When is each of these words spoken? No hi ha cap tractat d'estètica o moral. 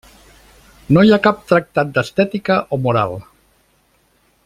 No 0.95 1.03
hi 1.07 1.11
ha 1.11 1.19
cap 1.27 1.45
tractat 1.51 1.91
d'estètica 1.99 2.57
o 2.77 2.81
moral. 2.87 3.15